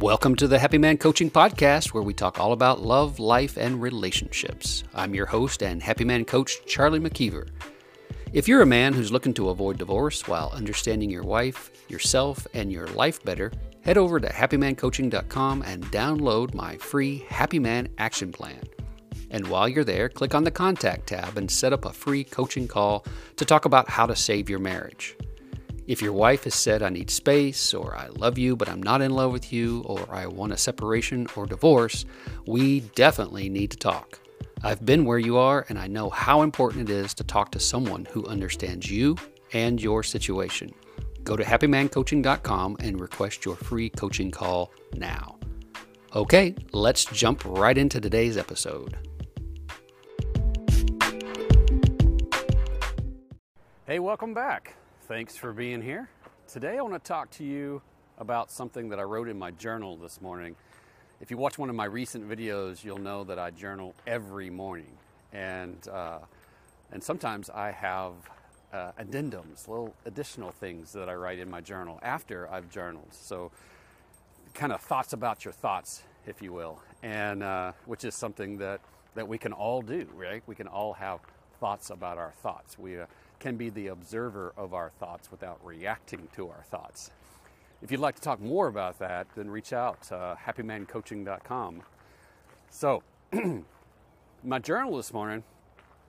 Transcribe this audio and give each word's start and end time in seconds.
Welcome 0.00 0.36
to 0.36 0.46
the 0.46 0.58
Happy 0.58 0.76
Man 0.76 0.98
Coaching 0.98 1.30
Podcast, 1.30 1.94
where 1.94 2.02
we 2.02 2.12
talk 2.12 2.38
all 2.38 2.52
about 2.52 2.82
love, 2.82 3.18
life, 3.18 3.56
and 3.56 3.80
relationships. 3.80 4.84
I'm 4.94 5.14
your 5.14 5.24
host 5.24 5.62
and 5.62 5.82
Happy 5.82 6.04
Man 6.04 6.26
coach, 6.26 6.58
Charlie 6.66 7.00
McKeever. 7.00 7.48
If 8.34 8.46
you're 8.46 8.60
a 8.60 8.66
man 8.66 8.92
who's 8.92 9.10
looking 9.10 9.32
to 9.32 9.48
avoid 9.48 9.78
divorce 9.78 10.28
while 10.28 10.50
understanding 10.50 11.08
your 11.08 11.22
wife, 11.22 11.70
yourself, 11.88 12.46
and 12.52 12.70
your 12.70 12.88
life 12.88 13.24
better, 13.24 13.50
head 13.80 13.96
over 13.96 14.20
to 14.20 14.28
happymancoaching.com 14.28 15.62
and 15.62 15.82
download 15.86 16.52
my 16.52 16.76
free 16.76 17.24
Happy 17.30 17.58
Man 17.58 17.88
Action 17.96 18.32
Plan. 18.32 18.60
And 19.30 19.48
while 19.48 19.66
you're 19.66 19.82
there, 19.82 20.10
click 20.10 20.34
on 20.34 20.44
the 20.44 20.50
Contact 20.50 21.06
tab 21.06 21.38
and 21.38 21.50
set 21.50 21.72
up 21.72 21.86
a 21.86 21.92
free 21.92 22.22
coaching 22.22 22.68
call 22.68 23.06
to 23.36 23.46
talk 23.46 23.64
about 23.64 23.88
how 23.88 24.04
to 24.04 24.14
save 24.14 24.50
your 24.50 24.58
marriage. 24.58 25.16
If 25.86 26.02
your 26.02 26.12
wife 26.12 26.44
has 26.44 26.54
said, 26.56 26.82
I 26.82 26.88
need 26.88 27.10
space, 27.10 27.72
or 27.72 27.96
I 27.96 28.08
love 28.08 28.38
you, 28.38 28.56
but 28.56 28.68
I'm 28.68 28.82
not 28.82 29.02
in 29.02 29.12
love 29.12 29.30
with 29.30 29.52
you, 29.52 29.82
or 29.82 30.04
I 30.12 30.26
want 30.26 30.52
a 30.52 30.56
separation 30.56 31.28
or 31.36 31.46
divorce, 31.46 32.04
we 32.44 32.80
definitely 32.96 33.48
need 33.48 33.70
to 33.70 33.76
talk. 33.76 34.18
I've 34.64 34.84
been 34.84 35.04
where 35.04 35.20
you 35.20 35.36
are, 35.36 35.64
and 35.68 35.78
I 35.78 35.86
know 35.86 36.10
how 36.10 36.42
important 36.42 36.90
it 36.90 36.92
is 36.92 37.14
to 37.14 37.24
talk 37.24 37.52
to 37.52 37.60
someone 37.60 38.04
who 38.06 38.26
understands 38.26 38.90
you 38.90 39.16
and 39.52 39.80
your 39.80 40.02
situation. 40.02 40.74
Go 41.22 41.36
to 41.36 41.44
happymancoaching.com 41.44 42.78
and 42.80 43.00
request 43.00 43.44
your 43.44 43.54
free 43.54 43.88
coaching 43.88 44.32
call 44.32 44.72
now. 44.96 45.38
Okay, 46.16 46.56
let's 46.72 47.04
jump 47.04 47.44
right 47.44 47.78
into 47.78 48.00
today's 48.00 48.36
episode. 48.36 48.96
Hey, 53.86 54.00
welcome 54.00 54.34
back. 54.34 54.74
Thanks 55.08 55.36
for 55.36 55.52
being 55.52 55.82
here. 55.82 56.08
Today 56.48 56.78
I 56.78 56.82
want 56.82 56.94
to 56.94 56.98
talk 56.98 57.30
to 57.32 57.44
you 57.44 57.80
about 58.18 58.50
something 58.50 58.88
that 58.88 58.98
I 58.98 59.04
wrote 59.04 59.28
in 59.28 59.38
my 59.38 59.52
journal 59.52 59.96
this 59.96 60.20
morning. 60.20 60.56
If 61.20 61.30
you 61.30 61.36
watch 61.36 61.58
one 61.58 61.70
of 61.70 61.76
my 61.76 61.84
recent 61.84 62.28
videos, 62.28 62.82
you'll 62.82 62.98
know 62.98 63.22
that 63.22 63.38
I 63.38 63.50
journal 63.50 63.94
every 64.04 64.50
morning, 64.50 64.90
and 65.32 65.76
uh, 65.86 66.18
and 66.90 67.00
sometimes 67.00 67.50
I 67.50 67.70
have 67.70 68.14
uh, 68.72 68.90
addendums, 68.98 69.68
little 69.68 69.94
additional 70.06 70.50
things 70.50 70.92
that 70.94 71.08
I 71.08 71.14
write 71.14 71.38
in 71.38 71.48
my 71.48 71.60
journal 71.60 72.00
after 72.02 72.50
I've 72.50 72.68
journaled. 72.68 73.12
So, 73.12 73.52
kind 74.54 74.72
of 74.72 74.80
thoughts 74.80 75.12
about 75.12 75.44
your 75.44 75.52
thoughts, 75.52 76.02
if 76.26 76.42
you 76.42 76.52
will, 76.52 76.82
and 77.04 77.44
uh, 77.44 77.72
which 77.84 78.04
is 78.04 78.16
something 78.16 78.58
that 78.58 78.80
that 79.14 79.28
we 79.28 79.38
can 79.38 79.52
all 79.52 79.82
do, 79.82 80.08
right? 80.16 80.42
We 80.48 80.56
can 80.56 80.66
all 80.66 80.94
have 80.94 81.20
thoughts 81.60 81.90
about 81.90 82.18
our 82.18 82.32
thoughts. 82.42 82.76
We 82.76 82.98
uh, 82.98 83.06
can 83.46 83.56
be 83.56 83.70
the 83.70 83.86
observer 83.86 84.52
of 84.56 84.74
our 84.74 84.90
thoughts 84.98 85.30
without 85.30 85.64
reacting 85.64 86.26
to 86.34 86.48
our 86.48 86.64
thoughts. 86.68 87.12
If 87.80 87.92
you'd 87.92 88.00
like 88.00 88.16
to 88.16 88.20
talk 88.20 88.40
more 88.40 88.66
about 88.66 88.98
that, 88.98 89.28
then 89.36 89.48
reach 89.48 89.72
out 89.72 90.10
uh, 90.10 90.34
happymancoaching.com. 90.34 91.82
So, 92.70 93.04
my 94.42 94.58
journal 94.58 94.96
this 94.96 95.12
morning, 95.12 95.44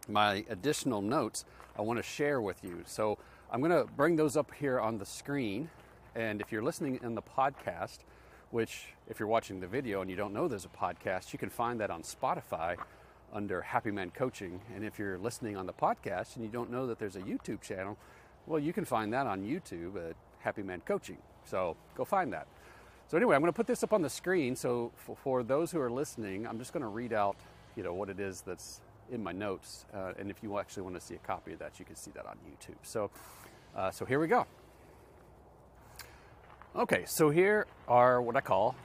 my 0.09 0.45
additional 0.49 1.03
notes, 1.03 1.45
I 1.77 1.83
want 1.83 1.99
to 1.99 2.03
share 2.03 2.41
with 2.41 2.63
you. 2.63 2.81
So, 2.87 3.19
I'm 3.51 3.61
going 3.61 3.71
to 3.71 3.85
bring 3.93 4.15
those 4.15 4.35
up 4.35 4.51
here 4.55 4.79
on 4.79 4.97
the 4.97 5.05
screen. 5.05 5.69
And 6.15 6.41
if 6.41 6.51
you're 6.51 6.63
listening 6.63 6.99
in 7.03 7.13
the 7.13 7.21
podcast, 7.21 7.99
which 8.49 8.95
if 9.07 9.19
you're 9.19 9.29
watching 9.29 9.59
the 9.59 9.67
video 9.67 10.01
and 10.01 10.09
you 10.09 10.15
don't 10.15 10.33
know 10.33 10.47
there's 10.47 10.65
a 10.65 10.69
podcast, 10.69 11.33
you 11.33 11.37
can 11.37 11.51
find 11.51 11.79
that 11.81 11.91
on 11.91 12.01
Spotify 12.01 12.77
under 13.33 13.61
Happy 13.61 13.91
Man 13.91 14.11
Coaching. 14.11 14.61
And 14.75 14.83
if 14.83 14.97
you're 14.97 15.17
listening 15.17 15.57
on 15.57 15.65
the 15.65 15.73
podcast 15.73 16.35
and 16.35 16.45
you 16.45 16.51
don't 16.51 16.71
know 16.71 16.87
that 16.87 16.99
there's 16.99 17.15
a 17.15 17.21
YouTube 17.21 17.61
channel, 17.61 17.97
well, 18.45 18.59
you 18.59 18.73
can 18.73 18.85
find 18.85 19.13
that 19.13 19.27
on 19.27 19.43
YouTube 19.43 19.95
at 20.09 20.15
Happy 20.39 20.63
Man 20.63 20.81
Coaching. 20.85 21.17
So 21.45 21.75
go 21.95 22.05
find 22.05 22.31
that. 22.33 22.47
So 23.09 23.17
anyway, 23.17 23.35
I'm 23.35 23.41
going 23.41 23.51
to 23.51 23.55
put 23.55 23.67
this 23.67 23.83
up 23.83 23.93
on 23.93 24.01
the 24.01 24.09
screen. 24.09 24.55
So 24.55 24.91
for, 25.23 25.43
those 25.43 25.71
who 25.71 25.79
are 25.79 25.91
listening, 25.91 26.45
I'm 26.45 26.57
just 26.57 26.73
going 26.73 26.81
to 26.81 26.89
read 26.89 27.13
out, 27.13 27.37
you 27.75 27.83
know, 27.83 27.93
what 27.93 28.09
it 28.09 28.19
is 28.19 28.41
that's 28.41 28.81
in 29.11 29.23
my 29.23 29.31
notes. 29.31 29.85
Uh, 29.93 30.13
and 30.19 30.29
if 30.29 30.43
you 30.43 30.59
actually 30.59 30.83
want 30.83 30.95
to 30.95 31.01
see 31.01 31.15
a 31.15 31.19
copy 31.19 31.53
of 31.53 31.59
that, 31.59 31.79
you 31.79 31.85
can 31.85 31.95
see 31.95 32.11
that 32.11 32.25
on 32.25 32.37
YouTube. 32.49 32.75
So, 32.83 33.09
uh, 33.75 33.91
so 33.91 34.03
here 34.05 34.19
we 34.19 34.27
go. 34.27 34.45
Okay, 36.75 37.05
so 37.07 37.29
here 37.29 37.65
are 37.87 38.21
what 38.21 38.35
I 38.35 38.41
call 38.41 38.75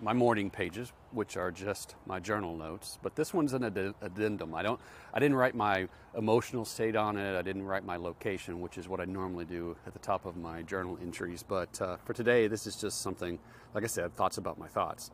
my 0.00 0.12
morning 0.12 0.50
pages, 0.50 0.92
which 1.12 1.36
are 1.36 1.50
just 1.50 1.94
my 2.06 2.20
journal 2.20 2.56
notes. 2.56 2.98
But 3.02 3.16
this 3.16 3.32
one's 3.32 3.52
an 3.52 3.64
addendum. 4.02 4.54
I 4.54 4.62
don't, 4.62 4.80
I 5.14 5.18
didn't 5.18 5.36
write 5.36 5.54
my 5.54 5.88
emotional 6.16 6.64
state 6.64 6.96
on 6.96 7.16
it. 7.16 7.36
I 7.36 7.42
didn't 7.42 7.64
write 7.64 7.84
my 7.84 7.96
location, 7.96 8.60
which 8.60 8.78
is 8.78 8.88
what 8.88 9.00
I 9.00 9.04
normally 9.04 9.44
do 9.44 9.76
at 9.86 9.92
the 9.92 9.98
top 9.98 10.26
of 10.26 10.36
my 10.36 10.62
journal 10.62 10.98
entries. 11.00 11.42
But 11.42 11.80
uh, 11.80 11.96
for 12.04 12.12
today, 12.12 12.46
this 12.46 12.66
is 12.66 12.76
just 12.76 13.00
something, 13.00 13.38
like 13.74 13.84
I 13.84 13.88
said, 13.88 14.14
thoughts 14.14 14.38
about 14.38 14.58
my 14.58 14.68
thoughts. 14.68 15.10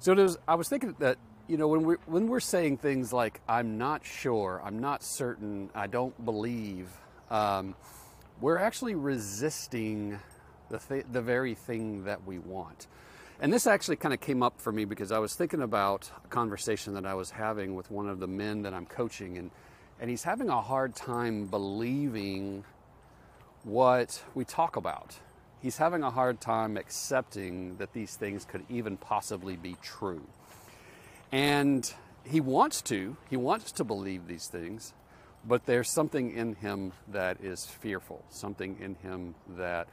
So 0.00 0.14
was, 0.14 0.38
I 0.48 0.54
was 0.54 0.68
thinking 0.68 0.96
that 0.98 1.18
you 1.46 1.56
know 1.56 1.68
when 1.68 1.82
we're 1.82 1.98
when 2.06 2.28
we're 2.28 2.40
saying 2.40 2.78
things 2.78 3.12
like 3.12 3.40
I'm 3.48 3.76
not 3.76 4.06
sure, 4.06 4.62
I'm 4.64 4.78
not 4.78 5.02
certain, 5.02 5.68
I 5.74 5.88
don't 5.88 6.24
believe, 6.24 6.88
um, 7.30 7.74
we're 8.40 8.56
actually 8.56 8.94
resisting 8.94 10.18
the 10.70 10.78
th- 10.78 11.06
the 11.12 11.20
very 11.20 11.54
thing 11.54 12.04
that 12.04 12.24
we 12.24 12.38
want. 12.38 12.86
And 13.42 13.50
this 13.50 13.66
actually 13.66 13.96
kind 13.96 14.12
of 14.12 14.20
came 14.20 14.42
up 14.42 14.60
for 14.60 14.70
me 14.70 14.84
because 14.84 15.10
I 15.10 15.18
was 15.18 15.34
thinking 15.34 15.62
about 15.62 16.10
a 16.22 16.28
conversation 16.28 16.92
that 16.94 17.06
I 17.06 17.14
was 17.14 17.30
having 17.30 17.74
with 17.74 17.90
one 17.90 18.06
of 18.06 18.20
the 18.20 18.26
men 18.26 18.62
that 18.62 18.74
I'm 18.74 18.84
coaching, 18.84 19.38
and, 19.38 19.50
and 19.98 20.10
he's 20.10 20.24
having 20.24 20.50
a 20.50 20.60
hard 20.60 20.94
time 20.94 21.46
believing 21.46 22.64
what 23.64 24.22
we 24.34 24.44
talk 24.44 24.76
about. 24.76 25.16
He's 25.62 25.78
having 25.78 26.02
a 26.02 26.10
hard 26.10 26.42
time 26.42 26.76
accepting 26.76 27.78
that 27.78 27.94
these 27.94 28.14
things 28.14 28.44
could 28.44 28.64
even 28.68 28.98
possibly 28.98 29.56
be 29.56 29.76
true. 29.82 30.26
And 31.32 31.90
he 32.24 32.40
wants 32.40 32.82
to, 32.82 33.16
he 33.30 33.38
wants 33.38 33.72
to 33.72 33.84
believe 33.84 34.26
these 34.26 34.48
things, 34.48 34.92
but 35.46 35.64
there's 35.64 35.90
something 35.90 36.30
in 36.30 36.56
him 36.56 36.92
that 37.08 37.38
is 37.42 37.64
fearful, 37.64 38.22
something 38.28 38.76
in 38.78 38.96
him 38.96 39.34
that 39.56 39.88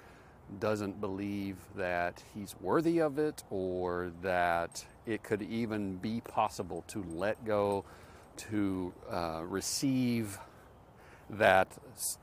doesn't 0.60 1.00
believe 1.02 1.58
that 1.76 2.24
he's 2.34 2.56
worthy 2.62 3.00
of 3.00 3.20
it 3.20 3.44
or 3.50 4.12
that 4.22 4.86
it 5.06 5.24
could 5.24 5.42
even 5.42 5.98
be 5.98 6.22
possible 6.22 6.84
to 6.88 7.04
let 7.14 7.44
go, 7.46 7.84
to 8.38 8.94
uh, 9.12 9.42
receive 9.46 10.40
that 11.30 11.68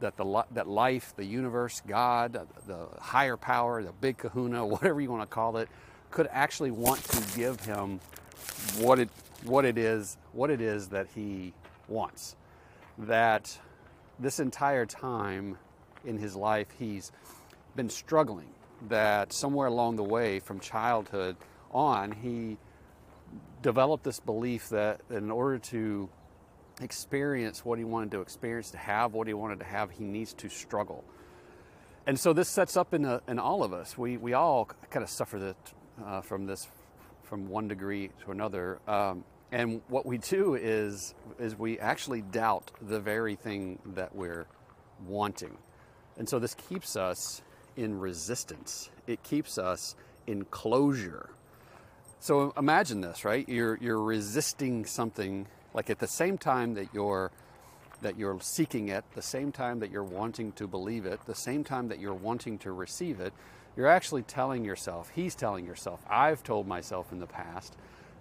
that 0.01 0.17
the 0.17 0.45
that 0.53 0.67
life, 0.67 1.13
the 1.17 1.25
universe, 1.25 1.83
God, 1.87 2.47
the 2.67 2.89
higher 3.01 3.37
power, 3.37 3.83
the 3.83 3.93
big 3.93 4.17
Kahuna, 4.17 4.65
whatever 4.67 5.01
you 5.01 5.11
want 5.11 5.23
to 5.23 5.35
call 5.35 5.59
it, 5.59 5.69
could 6.11 6.29
actually 6.31 6.71
want 6.71 7.03
to 7.05 7.37
give 7.37 7.61
him 7.61 8.01
what 8.79 8.99
it 8.99 9.11
what 9.45 9.65
it 9.65 9.77
is 9.77 10.17
what 10.33 10.51
it 10.51 10.61
is 10.61 10.89
that 10.89 11.09
he 11.15 11.53
wants. 11.89 12.37
That 12.99 13.59
this 14.19 14.41
entire 14.41 14.87
time 14.87 15.59
in 16.05 16.19
his 16.19 16.37
life 16.37 16.69
he's 16.79 17.13
been 17.77 17.91
struggling, 17.91 18.49
that 18.89 19.33
somewhere 19.33 19.67
along 19.67 19.97
the 19.97 20.05
way 20.05 20.41
from 20.41 20.61
childhood 20.61 21.37
on, 21.73 22.13
he 22.13 22.59
developed 23.63 24.05
this 24.05 24.21
belief 24.21 24.69
that 24.69 25.01
in 25.11 25.31
order 25.31 25.59
to 25.59 26.09
experience 26.81 27.65
what 27.65 27.79
he 27.79 27.85
wanted 27.85 28.11
to 28.11 28.21
experience, 28.21 28.71
to 28.71 28.79
have 28.79 29.15
what 29.15 29.27
he 29.27 29.35
wanted 29.35 29.59
to 29.61 29.65
have, 29.65 29.91
he 29.91 30.05
needs 30.05 30.35
to 30.35 30.49
struggle. 30.49 31.05
And 32.07 32.19
so 32.19 32.33
this 32.33 32.49
sets 32.49 32.77
up 32.77 32.93
in, 32.93 33.05
a, 33.05 33.23
in 33.27 33.39
all 33.39 33.63
of 33.63 33.73
us. 33.73 33.97
We, 33.97 34.17
we 34.19 34.35
all 34.35 34.67
kind 34.91 35.03
of 35.03 35.09
suffer 35.09 35.39
that, 35.39 35.57
uh, 36.05 36.21
from 36.21 36.47
this 36.47 36.69
from 37.23 37.49
one 37.49 37.69
degree 37.69 38.11
to 38.25 38.33
another. 38.33 38.79
Um, 38.87 39.25
and 39.51 39.81
what 39.89 40.05
we 40.05 40.19
do 40.19 40.55
is, 40.55 41.15
is 41.39 41.59
we 41.59 41.79
actually 41.79 42.23
doubt 42.23 42.71
the 42.83 43.01
very 43.01 43.35
thing 43.35 43.79
that 43.95 44.15
we're 44.15 44.47
wanting. 45.07 45.57
And 46.19 46.29
so 46.29 46.39
this 46.39 46.55
keeps 46.55 46.97
us 46.97 47.43
in 47.77 47.99
resistance. 47.99 48.91
It 49.07 49.23
keeps 49.23 49.59
us 49.59 49.95
in 50.27 50.45
closure. 50.47 51.31
So 52.21 52.53
imagine 52.57 53.01
this, 53.01 53.25
right? 53.25 53.49
You're 53.49 53.79
you're 53.81 54.01
resisting 54.01 54.85
something 54.87 55.47
like 55.75 55.91
at 55.91 55.99
the 55.99 56.07
same 56.07 56.39
time 56.39 56.75
that 56.75 56.89
you're 56.95 57.31
that 58.01 58.19
you're 58.19 58.39
seeking 58.41 58.89
it, 58.89 59.05
the 59.15 59.23
same 59.23 59.51
time 59.53 59.81
that 59.81 59.91
you're 59.91 60.03
wanting 60.03 60.53
to 60.53 60.67
believe 60.67 61.07
it, 61.07 61.21
the 61.27 61.35
same 61.35 61.65
time 61.65 61.89
that 61.89 61.99
you're 61.99 62.15
wanting 62.15 62.59
to 62.59 62.73
receive 62.73 63.21
it, 63.21 63.33
you're 63.77 63.89
actually 63.89 64.23
telling 64.23 64.65
yourself, 64.65 65.11
he's 65.15 65.35
telling 65.35 65.67
yourself, 65.67 66.05
I've 66.09 66.43
told 66.43 66.67
myself 66.67 67.13
in 67.13 67.19
the 67.19 67.27
past 67.27 67.77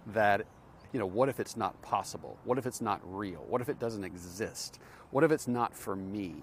that 0.08 0.46
you 0.94 1.00
know, 1.00 1.06
what 1.06 1.28
if 1.28 1.40
it's 1.40 1.56
not 1.56 1.82
possible? 1.82 2.38
What 2.44 2.56
if 2.56 2.66
it's 2.66 2.80
not 2.80 3.00
real? 3.04 3.44
What 3.48 3.60
if 3.60 3.68
it 3.68 3.80
doesn't 3.80 4.04
exist? 4.04 4.78
What 5.10 5.24
if 5.24 5.32
it's 5.32 5.48
not 5.48 5.74
for 5.74 5.96
me? 5.96 6.36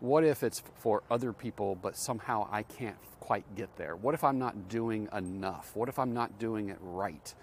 What 0.00 0.24
if 0.24 0.42
it's 0.42 0.62
for 0.76 1.02
other 1.10 1.34
people, 1.34 1.74
but 1.74 1.94
somehow 1.94 2.48
I 2.50 2.62
can't 2.62 2.96
quite 3.20 3.44
get 3.54 3.76
there? 3.76 3.96
What 3.96 4.14
if 4.14 4.24
I'm 4.24 4.38
not 4.38 4.70
doing 4.70 5.10
enough? 5.12 5.72
What 5.74 5.90
if 5.90 5.98
I'm 5.98 6.14
not 6.14 6.38
doing 6.38 6.70
it 6.70 6.78
right? 6.80 7.34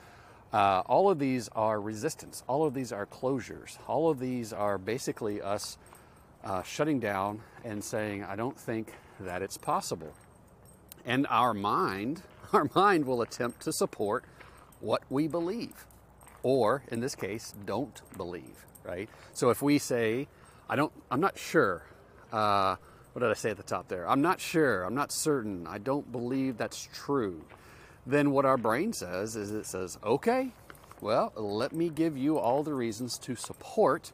Uh, 0.52 0.82
all 0.88 1.12
of 1.12 1.20
these 1.20 1.50
are 1.50 1.80
resistance. 1.80 2.44
All 2.48 2.66
of 2.66 2.74
these 2.74 2.92
are 2.92 3.06
closures. 3.06 3.78
All 3.88 4.10
of 4.10 4.20
these 4.20 4.52
are 4.52 4.80
basically 4.80 5.44
us 5.44 5.78
uh, 6.44 6.64
shutting 6.64 7.00
down 7.00 7.42
and 7.64 7.84
saying, 7.84 8.24
I 8.24 8.36
don't 8.36 8.58
think 8.58 8.94
that 9.20 9.44
it's 9.44 9.58
possible. 9.58 10.16
And 11.06 11.28
our 11.30 11.54
mind, 11.54 12.24
our 12.54 12.68
mind 12.74 13.06
will 13.06 13.22
attempt 13.22 13.62
to 13.62 13.72
support 13.72 14.24
what 14.80 15.04
we 15.12 15.28
believe, 15.28 15.86
or 16.46 16.84
in 16.90 17.00
this 17.00 17.16
case, 17.16 17.56
don't 17.66 18.04
believe, 18.16 18.68
right? 18.84 19.10
So 19.34 19.50
if 19.50 19.64
we 19.64 19.80
say, 19.80 20.28
I 20.70 20.76
don't, 20.76 20.94
I'm 21.10 21.20
not 21.20 21.40
sure, 21.40 21.82
uh, 22.32 22.76
what 23.14 23.22
did 23.22 23.32
I 23.32 23.34
say 23.34 23.50
at 23.50 23.58
the 23.58 23.64
top 23.64 23.88
there? 23.88 24.08
I'm 24.08 24.22
not 24.22 24.40
sure, 24.40 24.84
I'm 24.84 24.94
not 24.94 25.12
certain, 25.12 25.66
I 25.66 25.80
don't 25.80 26.12
believe 26.12 26.58
that's 26.58 26.88
true. 26.94 27.44
Then 28.06 28.30
what 28.30 28.46
our 28.46 28.58
brain 28.58 28.94
says 28.94 29.36
is 29.36 29.50
it 29.50 29.66
says, 29.66 29.98
okay, 30.04 30.52
well, 31.02 31.34
let 31.36 31.74
me 31.74 31.90
give 31.90 32.16
you 32.16 32.38
all 32.38 32.62
the 32.62 32.76
reasons 32.76 33.18
to 33.20 33.36
support 33.36 34.12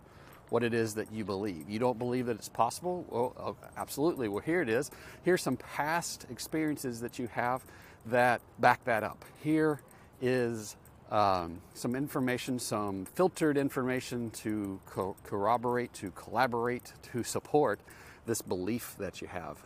what 0.47 0.63
it 0.63 0.73
is 0.73 0.93
that 0.93 1.11
you 1.11 1.25
believe. 1.25 1.69
You 1.69 1.79
don't 1.79 1.99
believe 1.99 2.27
that 2.27 2.37
it's 2.37 2.47
possible? 2.47 3.05
Well, 3.09 3.33
oh, 3.37 3.57
absolutely. 3.75 4.29
Well, 4.29 4.41
here 4.41 4.61
it 4.61 4.69
is. 4.69 4.89
Here's 5.23 5.41
some 5.41 5.57
past 5.57 6.27
experiences 6.29 7.01
that 7.01 7.19
you 7.19 7.27
have 7.27 7.61
that 8.05 8.41
back 8.57 8.85
that 8.85 9.03
up. 9.03 9.25
Here 9.43 9.81
is 10.21 10.77
um, 11.11 11.61
some 11.73 11.95
information, 11.95 12.57
some 12.57 13.05
filtered 13.05 13.57
information 13.57 14.29
to 14.31 14.79
co- 14.85 15.15
corroborate, 15.23 15.93
to 15.95 16.11
collaborate, 16.11 16.93
to 17.11 17.23
support 17.23 17.79
this 18.25 18.41
belief 18.41 18.95
that 18.97 19.21
you 19.21 19.27
have. 19.27 19.57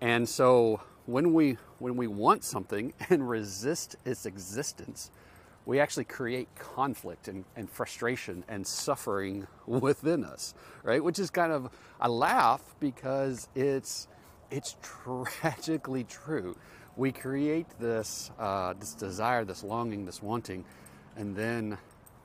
And 0.00 0.28
so 0.28 0.82
when 1.06 1.32
we 1.32 1.56
when 1.78 1.96
we 1.96 2.06
want 2.06 2.44
something 2.44 2.92
and 3.10 3.28
resist 3.28 3.96
its 4.04 4.26
existence, 4.26 5.10
we 5.64 5.80
actually 5.80 6.04
create 6.04 6.48
conflict 6.56 7.28
and, 7.28 7.44
and, 7.56 7.70
frustration 7.70 8.44
and 8.48 8.66
suffering 8.66 9.46
within 9.66 10.24
us, 10.24 10.54
right? 10.82 11.02
Which 11.02 11.18
is 11.18 11.30
kind 11.30 11.52
of 11.52 11.70
I 12.00 12.08
laugh 12.08 12.62
because 12.80 13.48
it's 13.54 14.08
it's 14.50 14.76
tragically 14.82 16.04
true. 16.04 16.56
We 16.96 17.10
create 17.12 17.66
this 17.80 18.30
uh, 18.38 18.74
this 18.74 18.94
desire, 18.94 19.44
this 19.44 19.62
longing, 19.64 20.04
this 20.04 20.22
wanting, 20.22 20.64
and 21.16 21.34
then 21.34 21.78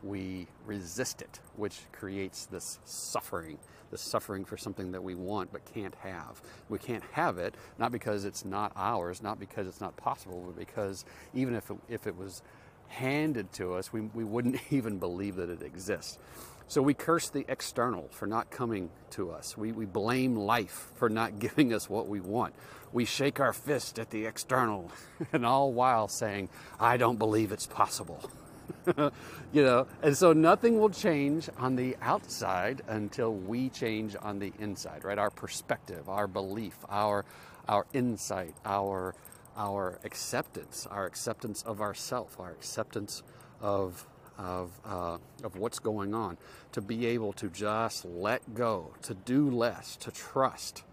we 0.04 0.48
resist 0.66 1.22
it, 1.22 1.40
which 1.56 1.80
creates 1.92 2.46
this 2.46 2.80
suffering, 2.86 3.58
this 3.92 4.02
suffering 4.02 4.46
for 4.46 4.58
something 4.58 4.92
that 4.92 5.04
we 5.04 5.16
want 5.16 5.52
but 5.52 5.66
can't 5.74 5.96
have. 5.96 6.42
We 6.69 6.80
can't 6.80 7.04
have 7.14 7.38
it 7.38 7.56
not 7.80 7.92
because 7.92 8.25
it's 8.25 8.46
not 8.46 8.72
ours, 8.75 9.24
not 9.24 9.40
because 9.40 9.68
it's 9.68 9.81
not 9.81 9.96
possible, 9.98 10.44
but 10.46 10.58
because 10.58 11.06
even 11.34 11.56
if 11.56 11.69
it, 11.72 11.78
if 11.90 12.08
it 12.08 12.18
was 12.18 12.42
handed 12.88 13.52
to 13.54 13.74
us, 13.74 13.92
we, 13.92 14.02
we 14.02 14.24
wouldn't 14.24 14.60
even 14.72 14.98
believe 14.98 15.36
that 15.38 15.50
it 15.50 15.62
exists. 15.62 16.18
So 16.69 16.81
we 16.81 16.94
curse 16.94 17.30
the 17.30 17.46
external 17.48 18.10
for 18.12 18.28
not 18.28 18.52
coming 18.52 18.90
to 19.12 19.31
us. 19.31 19.58
We, 19.58 19.72
we 19.72 19.86
blame 19.86 20.36
life 20.36 20.92
for 20.96 21.10
not 21.10 21.40
giving 21.40 21.74
us 21.74 21.90
what 21.90 22.08
we 22.08 22.19
want. 22.19 22.54
We 22.92 23.06
shake 23.06 23.40
our 23.40 23.54
fist 23.54 24.00
at 24.00 24.10
the 24.12 24.25
external, 24.25 24.92
and 25.34 25.46
all 25.46 25.74
while 25.74 26.08
saying, 26.08 26.50
I 26.80 26.98
don't 26.98 27.18
believe 27.18 27.52
it's 27.52 27.68
possible. 27.68 28.30
you 29.54 29.64
know, 29.64 29.88
and 30.02 30.16
so 30.16 30.34
nothing 30.34 30.80
will 30.80 30.90
change 30.90 31.50
on 31.58 31.75
the 31.75 31.96
outside 32.02 32.81
until 32.88 33.34
we 33.34 33.69
change 33.69 34.16
on 34.22 34.40
the 34.40 34.52
inside, 34.60 35.04
right? 35.04 35.18
Our 35.18 35.30
perspective, 35.30 36.10
our 36.10 36.28
belief, 36.28 36.75
our 36.90 37.25
our 37.68 37.86
insight, 37.94 38.56
our 38.66 39.14
our 39.58 40.00
acceptance, 40.04 40.88
our 40.90 41.06
acceptance 41.06 41.64
of 41.64 41.81
ourself, 41.81 42.40
our 42.40 42.52
acceptance 42.52 43.24
of 43.62 44.06
of 44.38 44.72
uh, 44.86 45.18
of 45.44 45.56
what's 45.57 45.80
going 45.80 46.13
on, 46.13 46.38
to 46.72 46.81
be 46.81 47.06
able 47.07 47.34
to 47.34 47.50
just 47.50 48.06
let 48.06 48.54
go, 48.54 48.94
to 49.04 49.13
do 49.13 49.50
less, 49.50 49.95
to 49.98 50.12
trust, 50.12 50.84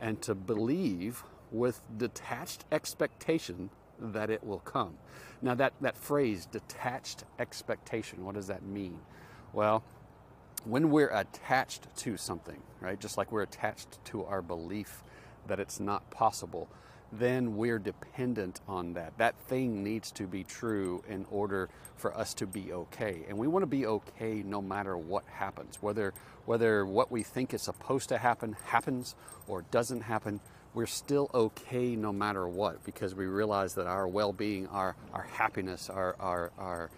and 0.00 0.20
to 0.22 0.34
believe 0.34 1.24
with 1.50 1.82
detached 1.96 2.64
expectation 2.70 3.70
that 3.98 4.30
it 4.30 4.44
will 4.44 4.60
come. 4.60 4.96
Now 5.42 5.54
that 5.54 5.72
that 5.80 5.96
phrase, 5.96 6.46
detached 6.46 7.24
expectation, 7.38 8.24
what 8.24 8.34
does 8.34 8.46
that 8.48 8.62
mean? 8.62 9.00
Well, 9.52 9.82
when 10.64 10.90
we're 10.90 11.08
attached 11.08 11.94
to 11.98 12.16
something, 12.16 12.62
right, 12.80 13.00
just 13.00 13.16
like 13.16 13.32
we're 13.32 13.42
attached 13.42 14.04
to 14.06 14.24
our 14.24 14.42
belief 14.42 15.02
that 15.46 15.58
it's 15.58 15.80
not 15.80 16.10
possible 16.10 16.68
then 17.12 17.56
we're 17.56 17.78
dependent 17.78 18.60
on 18.68 18.94
that. 18.94 19.16
That 19.18 19.34
thing 19.48 19.82
needs 19.82 20.10
to 20.12 20.26
be 20.26 20.44
true 20.44 21.02
in 21.08 21.26
order 21.30 21.68
for 21.96 22.16
us 22.16 22.34
to 22.34 22.46
be 22.46 22.72
okay. 22.72 23.24
And 23.28 23.36
we 23.36 23.48
want 23.48 23.62
to 23.62 23.66
be 23.66 23.86
okay 23.86 24.42
no 24.44 24.62
matter 24.62 24.96
what 24.96 25.24
happens, 25.26 25.78
whether 25.80 26.14
whether 26.46 26.86
what 26.86 27.10
we 27.12 27.22
think 27.22 27.52
is 27.52 27.62
supposed 27.62 28.08
to 28.08 28.18
happen 28.18 28.56
happens 28.64 29.14
or 29.46 29.62
doesn't 29.70 30.02
happen. 30.02 30.40
We're 30.72 30.86
still 30.86 31.30
okay 31.34 31.96
no 31.96 32.12
matter 32.12 32.46
what 32.48 32.84
because 32.84 33.14
we 33.14 33.26
realize 33.26 33.74
that 33.74 33.86
our 33.86 34.06
well-being, 34.06 34.68
our 34.68 34.94
our 35.12 35.22
happiness, 35.22 35.90
our 35.90 36.14
our 36.20 36.52
our 36.58 36.90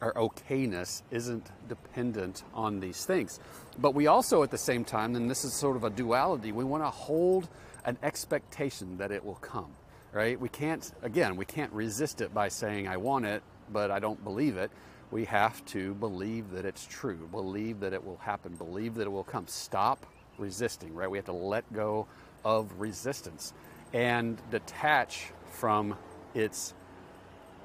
our 0.00 0.14
okayness 0.14 1.02
isn't 1.10 1.46
dependent 1.68 2.42
on 2.54 2.80
these 2.80 3.04
things. 3.04 3.38
But 3.78 3.94
we 3.94 4.06
also, 4.06 4.42
at 4.42 4.50
the 4.50 4.58
same 4.58 4.84
time, 4.84 5.14
and 5.14 5.30
this 5.30 5.44
is 5.44 5.52
sort 5.52 5.76
of 5.76 5.84
a 5.84 5.90
duality, 5.90 6.52
we 6.52 6.64
want 6.64 6.82
to 6.82 6.90
hold 6.90 7.48
an 7.84 7.98
expectation 8.02 8.98
that 8.98 9.10
it 9.10 9.24
will 9.24 9.36
come, 9.36 9.72
right? 10.12 10.38
We 10.40 10.48
can't, 10.48 10.90
again, 11.02 11.36
we 11.36 11.44
can't 11.44 11.72
resist 11.72 12.20
it 12.20 12.32
by 12.34 12.48
saying, 12.48 12.88
I 12.88 12.96
want 12.96 13.26
it, 13.26 13.42
but 13.72 13.90
I 13.90 13.98
don't 13.98 14.22
believe 14.24 14.56
it. 14.56 14.70
We 15.10 15.24
have 15.24 15.64
to 15.66 15.94
believe 15.94 16.50
that 16.52 16.64
it's 16.64 16.86
true, 16.86 17.28
believe 17.30 17.80
that 17.80 17.92
it 17.92 18.04
will 18.04 18.18
happen, 18.18 18.54
believe 18.54 18.94
that 18.94 19.02
it 19.02 19.12
will 19.12 19.24
come. 19.24 19.46
Stop 19.46 20.06
resisting, 20.38 20.94
right? 20.94 21.10
We 21.10 21.18
have 21.18 21.26
to 21.26 21.32
let 21.32 21.70
go 21.72 22.06
of 22.44 22.80
resistance 22.80 23.52
and 23.92 24.38
detach 24.50 25.32
from 25.50 25.96
its 26.34 26.74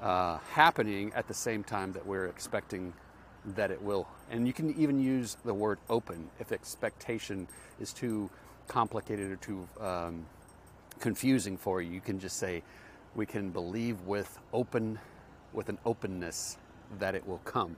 uh, 0.02 0.38
happening 0.52 1.12
at 1.14 1.28
the 1.28 1.34
same 1.34 1.62
time 1.64 1.92
that 1.92 2.04
we're 2.04 2.26
expecting 2.26 2.92
that 3.54 3.70
it 3.70 3.80
will. 3.80 4.08
And 4.30 4.46
you 4.46 4.52
can 4.52 4.78
even 4.78 5.00
use 5.00 5.36
the 5.44 5.54
word 5.54 5.78
open 5.88 6.28
if 6.40 6.52
expectation 6.52 7.46
is 7.80 7.92
too 7.92 8.28
complicated 8.68 9.30
or 9.30 9.36
too 9.36 9.68
um, 9.80 10.26
confusing 11.00 11.56
for 11.56 11.80
you. 11.82 11.92
You 11.92 12.00
can 12.00 12.18
just 12.18 12.38
say, 12.38 12.62
we 13.14 13.26
can 13.26 13.50
believe 13.50 14.00
with 14.02 14.38
open, 14.52 14.98
with 15.52 15.68
an 15.68 15.78
openness 15.84 16.58
that 16.98 17.14
it 17.14 17.26
will 17.26 17.38
come. 17.38 17.76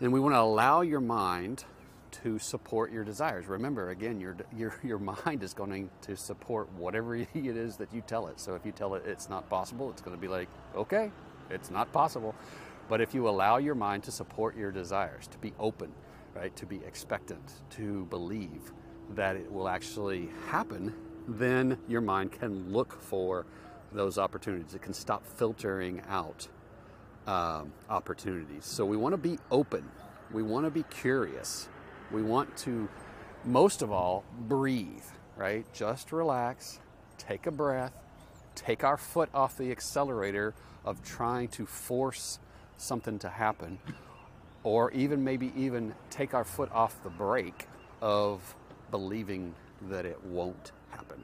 And 0.00 0.12
we 0.12 0.20
want 0.20 0.34
to 0.34 0.40
allow 0.40 0.82
your 0.82 1.00
mind 1.00 1.64
to 2.22 2.38
support 2.38 2.92
your 2.92 3.04
desires. 3.04 3.46
Remember, 3.46 3.90
again, 3.90 4.20
your, 4.20 4.36
your, 4.56 4.78
your 4.82 4.98
mind 4.98 5.42
is 5.42 5.54
going 5.54 5.90
to 6.02 6.16
support 6.16 6.70
whatever 6.72 7.16
it 7.16 7.28
is 7.34 7.76
that 7.76 7.92
you 7.92 8.00
tell 8.02 8.26
it. 8.28 8.40
So 8.40 8.54
if 8.54 8.64
you 8.64 8.72
tell 8.72 8.94
it 8.94 9.04
it's 9.06 9.28
not 9.28 9.48
possible, 9.48 9.90
it's 9.90 10.02
going 10.02 10.16
to 10.16 10.20
be 10.20 10.28
like, 10.28 10.48
okay, 10.74 11.10
it's 11.50 11.70
not 11.70 11.92
possible. 11.92 12.34
But 12.88 13.00
if 13.00 13.14
you 13.14 13.28
allow 13.28 13.56
your 13.56 13.74
mind 13.74 14.04
to 14.04 14.12
support 14.12 14.56
your 14.56 14.70
desires, 14.70 15.26
to 15.28 15.38
be 15.38 15.52
open, 15.58 15.92
right, 16.34 16.54
to 16.56 16.66
be 16.66 16.76
expectant, 16.86 17.52
to 17.70 18.04
believe 18.06 18.72
that 19.14 19.36
it 19.36 19.50
will 19.50 19.68
actually 19.68 20.30
happen, 20.48 20.94
then 21.28 21.78
your 21.88 22.00
mind 22.00 22.32
can 22.32 22.72
look 22.72 23.00
for 23.00 23.46
those 23.92 24.18
opportunities. 24.18 24.74
It 24.74 24.82
can 24.82 24.94
stop 24.94 25.26
filtering 25.26 26.02
out 26.08 26.48
um, 27.26 27.72
opportunities. 27.88 28.64
So 28.64 28.84
we 28.84 28.96
want 28.96 29.12
to 29.12 29.18
be 29.18 29.38
open. 29.50 29.88
We 30.32 30.42
want 30.42 30.66
to 30.66 30.70
be 30.70 30.84
curious. 30.84 31.68
We 32.12 32.22
want 32.22 32.56
to, 32.58 32.88
most 33.44 33.82
of 33.82 33.90
all, 33.90 34.24
breathe, 34.48 35.04
right? 35.36 35.64
Just 35.72 36.12
relax, 36.12 36.80
take 37.18 37.46
a 37.46 37.50
breath, 37.50 37.92
take 38.54 38.84
our 38.84 38.96
foot 38.96 39.28
off 39.34 39.56
the 39.56 39.70
accelerator 39.70 40.54
of 40.84 41.02
trying 41.02 41.48
to 41.48 41.66
force 41.66 42.38
something 42.76 43.18
to 43.20 43.28
happen, 43.28 43.78
or 44.62 44.90
even 44.92 45.24
maybe 45.24 45.52
even 45.56 45.94
take 46.10 46.34
our 46.34 46.44
foot 46.44 46.70
off 46.72 47.02
the 47.02 47.10
brake 47.10 47.66
of 48.00 48.54
believing 48.90 49.54
that 49.88 50.06
it 50.06 50.22
won't 50.24 50.72
happen. 50.90 51.22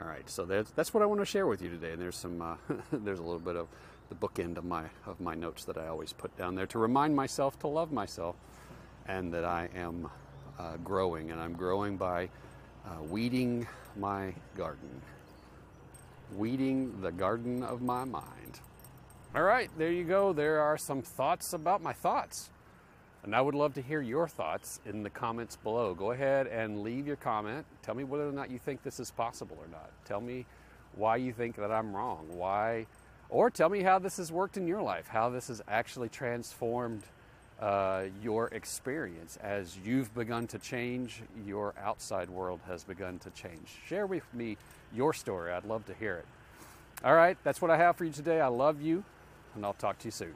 All 0.00 0.08
right, 0.08 0.28
so 0.28 0.44
that's, 0.44 0.70
that's 0.70 0.94
what 0.94 1.02
I 1.02 1.06
want 1.06 1.20
to 1.20 1.26
share 1.26 1.46
with 1.46 1.62
you 1.62 1.68
today. 1.68 1.92
And 1.92 2.00
there's 2.00 2.16
some, 2.16 2.40
uh, 2.40 2.56
there's 2.92 3.18
a 3.18 3.22
little 3.22 3.38
bit 3.38 3.56
of 3.56 3.68
the 4.08 4.14
bookend 4.14 4.56
of 4.56 4.64
my 4.64 4.84
of 5.06 5.20
my 5.20 5.34
notes 5.34 5.64
that 5.64 5.78
I 5.78 5.86
always 5.86 6.12
put 6.12 6.36
down 6.36 6.56
there 6.56 6.66
to 6.66 6.78
remind 6.78 7.14
myself 7.14 7.58
to 7.60 7.68
love 7.68 7.92
myself, 7.92 8.34
and 9.06 9.32
that 9.32 9.44
I 9.44 9.68
am 9.76 10.10
uh, 10.58 10.76
growing, 10.82 11.30
and 11.30 11.40
I'm 11.40 11.52
growing 11.52 11.96
by 11.96 12.28
uh, 12.84 13.02
weeding 13.04 13.68
my 13.96 14.34
garden 14.56 15.00
weeding 16.36 17.00
the 17.00 17.12
garden 17.12 17.62
of 17.62 17.82
my 17.82 18.04
mind. 18.04 18.60
All 19.34 19.42
right, 19.42 19.70
there 19.78 19.92
you 19.92 20.04
go. 20.04 20.32
There 20.32 20.60
are 20.60 20.76
some 20.76 21.02
thoughts 21.02 21.52
about 21.52 21.82
my 21.82 21.92
thoughts. 21.92 22.50
And 23.22 23.36
I 23.36 23.40
would 23.40 23.54
love 23.54 23.74
to 23.74 23.82
hear 23.82 24.00
your 24.00 24.28
thoughts 24.28 24.80
in 24.86 25.02
the 25.02 25.10
comments 25.10 25.56
below. 25.56 25.94
Go 25.94 26.12
ahead 26.12 26.46
and 26.46 26.82
leave 26.82 27.06
your 27.06 27.16
comment. 27.16 27.66
Tell 27.82 27.94
me 27.94 28.04
whether 28.04 28.26
or 28.26 28.32
not 28.32 28.50
you 28.50 28.58
think 28.58 28.82
this 28.82 28.98
is 28.98 29.10
possible 29.10 29.58
or 29.60 29.68
not. 29.70 29.90
Tell 30.06 30.20
me 30.20 30.46
why 30.96 31.16
you 31.16 31.32
think 31.32 31.56
that 31.56 31.70
I'm 31.70 31.94
wrong. 31.94 32.26
Why, 32.30 32.86
or 33.28 33.50
tell 33.50 33.68
me 33.68 33.82
how 33.82 33.98
this 33.98 34.16
has 34.16 34.32
worked 34.32 34.56
in 34.56 34.66
your 34.66 34.82
life, 34.82 35.06
how 35.08 35.28
this 35.28 35.48
has 35.48 35.60
actually 35.68 36.08
transformed 36.08 37.02
uh, 37.60 38.04
your 38.22 38.48
experience 38.48 39.36
as 39.42 39.76
you've 39.84 40.12
begun 40.14 40.46
to 40.46 40.58
change, 40.58 41.22
your 41.44 41.74
outside 41.78 42.30
world 42.30 42.60
has 42.66 42.84
begun 42.84 43.18
to 43.18 43.30
change. 43.30 43.68
Share 43.86 44.06
with 44.06 44.24
me 44.32 44.56
your 44.94 45.12
story. 45.12 45.52
I'd 45.52 45.66
love 45.66 45.84
to 45.86 45.94
hear 45.94 46.16
it. 46.16 46.26
All 47.04 47.14
right, 47.14 47.36
that's 47.44 47.60
what 47.60 47.70
I 47.70 47.76
have 47.76 47.96
for 47.96 48.04
you 48.04 48.12
today. 48.12 48.40
I 48.40 48.48
love 48.48 48.80
you, 48.80 49.04
and 49.54 49.64
I'll 49.64 49.74
talk 49.74 49.98
to 49.98 50.06
you 50.06 50.10
soon. 50.10 50.34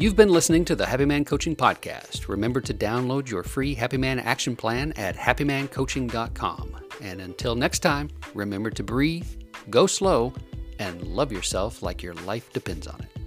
You've 0.00 0.14
been 0.14 0.28
listening 0.28 0.64
to 0.66 0.76
the 0.76 0.86
Happy 0.86 1.06
Man 1.06 1.24
Coaching 1.24 1.56
Podcast. 1.56 2.28
Remember 2.28 2.60
to 2.60 2.72
download 2.72 3.28
your 3.28 3.42
free 3.42 3.74
Happy 3.74 3.96
Man 3.96 4.20
action 4.20 4.54
plan 4.54 4.92
at 4.92 5.16
happymancoaching.com. 5.16 6.76
And 7.00 7.20
until 7.20 7.56
next 7.56 7.80
time, 7.80 8.08
remember 8.32 8.70
to 8.70 8.84
breathe, 8.84 9.26
go 9.70 9.88
slow, 9.88 10.32
and 10.78 11.02
love 11.02 11.32
yourself 11.32 11.82
like 11.82 12.00
your 12.00 12.14
life 12.14 12.52
depends 12.52 12.86
on 12.86 13.00
it. 13.00 13.17